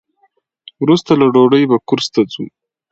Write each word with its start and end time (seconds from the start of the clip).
وروسته 0.83 1.11
له 1.19 1.25
ډوډۍ 1.33 1.63
به 1.69 1.77
کورس 1.87 2.07
ته 2.13 2.21
ځو. 2.31 2.45